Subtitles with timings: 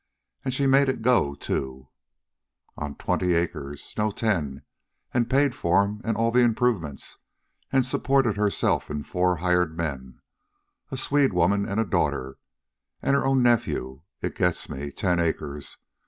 [0.43, 1.89] And she made it go, too."
[2.75, 4.63] "On twenty acres no, ten;
[5.13, 7.19] and paid for 'em, an' all improvements,
[7.71, 10.19] an' supported herself, four hired men,
[10.89, 12.39] a Swede woman an' daughter,
[13.03, 14.01] an' her own nephew.
[14.23, 14.91] It gets me.
[14.91, 15.77] Ten acres!